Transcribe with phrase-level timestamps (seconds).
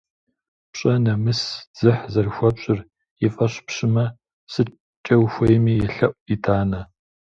[0.71, 1.41] Пщӏэ, нэмыс,
[1.73, 2.79] дзыхь зэрыхуэпщӏыр
[3.25, 4.05] и фӏэщ пщӏымэ,
[4.53, 6.81] сыткӏэ ухуейми елъэӏу итӏанэ.